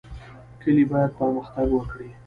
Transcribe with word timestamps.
کلي 0.61 0.83
باید 0.91 1.11
پرمختګ 1.19 1.67
وکړي 1.71 2.09